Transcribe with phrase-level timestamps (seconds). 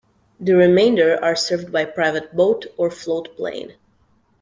[0.39, 3.75] The remainder are served by private boat or float plane.